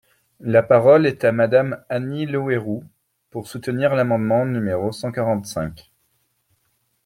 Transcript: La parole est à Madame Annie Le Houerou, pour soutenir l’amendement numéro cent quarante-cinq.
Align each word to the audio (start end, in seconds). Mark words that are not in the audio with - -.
La 0.39 0.63
parole 0.63 1.05
est 1.05 1.23
à 1.25 1.31
Madame 1.31 1.83
Annie 1.87 2.25
Le 2.25 2.39
Houerou, 2.39 2.83
pour 3.29 3.45
soutenir 3.45 3.93
l’amendement 3.93 4.47
numéro 4.47 4.91
cent 4.91 5.11
quarante-cinq. 5.11 5.91